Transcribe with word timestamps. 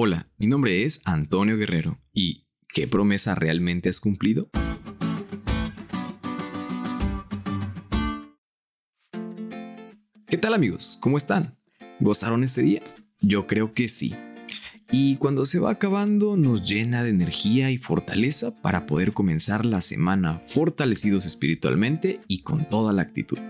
Hola, 0.00 0.30
mi 0.38 0.46
nombre 0.46 0.84
es 0.84 1.02
Antonio 1.06 1.56
Guerrero 1.56 1.98
y 2.12 2.46
¿qué 2.72 2.86
promesa 2.86 3.34
realmente 3.34 3.88
has 3.88 3.98
cumplido? 3.98 4.48
¿Qué 10.28 10.36
tal 10.38 10.54
amigos? 10.54 10.98
¿Cómo 11.02 11.16
están? 11.16 11.58
¿Gozaron 11.98 12.44
este 12.44 12.62
día? 12.62 12.80
Yo 13.20 13.48
creo 13.48 13.72
que 13.72 13.88
sí. 13.88 14.14
Y 14.92 15.16
cuando 15.16 15.44
se 15.44 15.58
va 15.58 15.72
acabando 15.72 16.36
nos 16.36 16.62
llena 16.70 17.02
de 17.02 17.10
energía 17.10 17.72
y 17.72 17.78
fortaleza 17.78 18.54
para 18.62 18.86
poder 18.86 19.12
comenzar 19.12 19.66
la 19.66 19.80
semana 19.80 20.38
fortalecidos 20.46 21.26
espiritualmente 21.26 22.20
y 22.28 22.42
con 22.42 22.68
toda 22.68 22.92
la 22.92 23.02
actitud. 23.02 23.40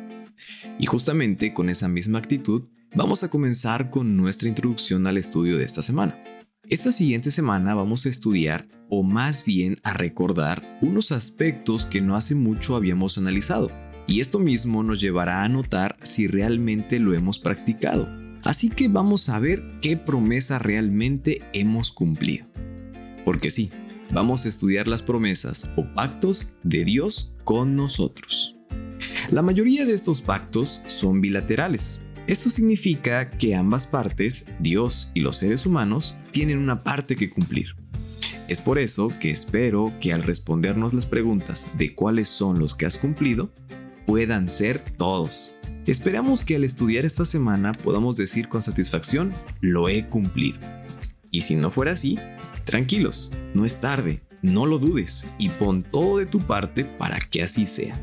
Y 0.78 0.86
justamente 0.86 1.52
con 1.52 1.68
esa 1.68 1.88
misma 1.88 2.20
actitud 2.20 2.70
vamos 2.94 3.22
a 3.22 3.30
comenzar 3.30 3.90
con 3.90 4.16
nuestra 4.16 4.48
introducción 4.48 5.06
al 5.06 5.18
estudio 5.18 5.58
de 5.58 5.64
esta 5.64 5.82
semana. 5.82 6.22
Esta 6.68 6.92
siguiente 6.92 7.30
semana 7.30 7.74
vamos 7.74 8.04
a 8.04 8.08
estudiar, 8.08 8.68
o 8.90 9.02
más 9.02 9.44
bien 9.44 9.78
a 9.82 9.94
recordar, 9.94 10.78
unos 10.82 11.12
aspectos 11.12 11.86
que 11.86 12.00
no 12.00 12.16
hace 12.16 12.34
mucho 12.34 12.76
habíamos 12.76 13.16
analizado, 13.16 13.70
y 14.06 14.20
esto 14.20 14.38
mismo 14.38 14.82
nos 14.82 15.00
llevará 15.00 15.44
a 15.44 15.48
notar 15.48 15.96
si 16.02 16.26
realmente 16.26 16.98
lo 16.98 17.14
hemos 17.14 17.38
practicado. 17.38 18.08
Así 18.44 18.68
que 18.68 18.88
vamos 18.88 19.28
a 19.28 19.38
ver 19.38 19.62
qué 19.80 19.96
promesa 19.96 20.58
realmente 20.58 21.40
hemos 21.52 21.90
cumplido. 21.92 22.46
Porque 23.24 23.50
sí, 23.50 23.70
vamos 24.12 24.44
a 24.44 24.48
estudiar 24.48 24.88
las 24.88 25.02
promesas 25.02 25.70
o 25.76 25.84
pactos 25.94 26.54
de 26.62 26.84
Dios 26.84 27.34
con 27.44 27.76
nosotros. 27.76 28.54
La 29.30 29.42
mayoría 29.42 29.84
de 29.84 29.92
estos 29.92 30.22
pactos 30.22 30.82
son 30.86 31.20
bilaterales, 31.20 32.02
esto 32.28 32.50
significa 32.50 33.30
que 33.30 33.56
ambas 33.56 33.86
partes, 33.86 34.44
Dios 34.60 35.10
y 35.14 35.20
los 35.20 35.36
seres 35.36 35.64
humanos, 35.64 36.18
tienen 36.30 36.58
una 36.58 36.84
parte 36.84 37.16
que 37.16 37.30
cumplir. 37.30 37.74
Es 38.48 38.60
por 38.60 38.78
eso 38.78 39.08
que 39.18 39.30
espero 39.30 39.94
que 39.98 40.12
al 40.12 40.22
respondernos 40.22 40.92
las 40.92 41.06
preguntas 41.06 41.70
de 41.78 41.94
cuáles 41.94 42.28
son 42.28 42.58
los 42.58 42.74
que 42.74 42.84
has 42.84 42.98
cumplido, 42.98 43.48
puedan 44.06 44.50
ser 44.50 44.78
todos. 44.98 45.56
Esperamos 45.86 46.44
que 46.44 46.56
al 46.56 46.64
estudiar 46.64 47.06
esta 47.06 47.24
semana 47.24 47.72
podamos 47.72 48.18
decir 48.18 48.50
con 48.50 48.60
satisfacción, 48.60 49.32
lo 49.62 49.88
he 49.88 50.06
cumplido. 50.06 50.58
Y 51.30 51.40
si 51.40 51.56
no 51.56 51.70
fuera 51.70 51.92
así, 51.92 52.18
tranquilos, 52.66 53.32
no 53.54 53.64
es 53.64 53.80
tarde, 53.80 54.20
no 54.42 54.66
lo 54.66 54.78
dudes 54.78 55.26
y 55.38 55.48
pon 55.48 55.82
todo 55.82 56.18
de 56.18 56.26
tu 56.26 56.40
parte 56.40 56.84
para 56.84 57.18
que 57.20 57.42
así 57.42 57.66
sea. 57.66 57.98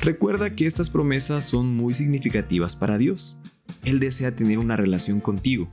Recuerda 0.00 0.54
que 0.54 0.66
estas 0.66 0.90
promesas 0.90 1.44
son 1.44 1.74
muy 1.74 1.94
significativas 1.94 2.76
para 2.76 2.98
Dios. 2.98 3.38
Él 3.84 3.98
desea 3.98 4.36
tener 4.36 4.58
una 4.58 4.76
relación 4.76 5.20
contigo, 5.20 5.68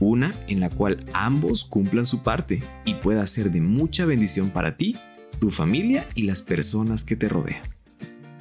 una 0.00 0.34
en 0.48 0.60
la 0.60 0.70
cual 0.70 1.04
ambos 1.12 1.64
cumplan 1.64 2.06
su 2.06 2.22
parte 2.22 2.62
y 2.84 2.94
pueda 2.94 3.26
ser 3.26 3.50
de 3.50 3.60
mucha 3.60 4.04
bendición 4.04 4.50
para 4.50 4.76
ti, 4.76 4.96
tu 5.38 5.50
familia 5.50 6.06
y 6.14 6.22
las 6.22 6.42
personas 6.42 7.04
que 7.04 7.16
te 7.16 7.28
rodean. 7.28 7.62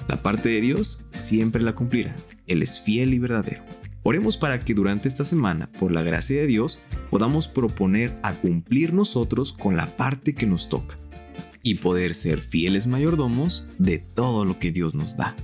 La 0.08 0.22
parte 0.22 0.50
de 0.50 0.62
Dios 0.62 1.06
siempre 1.12 1.62
la 1.62 1.74
cumplirá. 1.76 2.16
Él 2.48 2.62
es 2.62 2.80
fiel 2.82 3.14
y 3.14 3.20
verdadero. 3.20 3.64
Oremos 4.04 4.38
para 4.38 4.60
que 4.60 4.76
durante 4.76 5.08
esta 5.08 5.26
semana, 5.26 5.72
por 5.80 5.92
la 5.92 6.04
gracia 6.04 6.40
de 6.40 6.48
Dios, 6.48 6.84
podamos 7.10 7.48
proponer 7.48 8.16
a 8.22 8.34
cumplir 8.34 8.94
nosotros 8.94 9.52
con 9.52 9.76
la 9.76 9.88
parte 9.98 10.36
que 10.36 10.46
nos 10.46 10.70
toca 10.70 10.98
y 11.66 11.76
poder 11.76 12.14
ser 12.14 12.44
fieles 12.44 12.86
mayordomos 12.86 13.68
de 13.80 13.98
todo 13.98 14.46
lo 14.46 14.60
que 14.60 14.72
Dios 14.72 14.94
nos 14.94 15.18
da. 15.18 15.36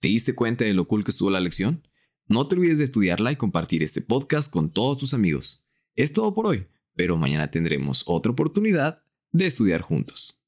¿Te 0.00 0.08
diste 0.08 0.34
cuenta 0.34 0.64
de 0.64 0.72
lo 0.72 0.88
cool 0.88 1.04
que 1.04 1.10
estuvo 1.10 1.28
la 1.28 1.40
lección? 1.40 1.86
No 2.26 2.48
te 2.48 2.56
olvides 2.56 2.78
de 2.78 2.84
estudiarla 2.84 3.32
y 3.32 3.36
compartir 3.36 3.82
este 3.82 4.00
podcast 4.00 4.50
con 4.50 4.72
todos 4.72 4.96
tus 4.96 5.12
amigos. 5.12 5.68
Es 5.94 6.14
todo 6.14 6.34
por 6.34 6.46
hoy, 6.46 6.68
pero 6.94 7.18
mañana 7.18 7.50
tendremos 7.50 8.02
otra 8.06 8.32
oportunidad 8.32 9.02
de 9.32 9.44
estudiar 9.44 9.82
juntos. 9.82 10.42